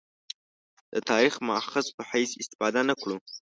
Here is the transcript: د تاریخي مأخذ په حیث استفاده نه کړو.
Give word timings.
د 0.93 0.95
تاریخي 1.09 1.41
مأخذ 1.49 1.85
په 1.95 2.01
حیث 2.11 2.31
استفاده 2.41 2.81
نه 2.89 2.95
کړو. 3.01 3.17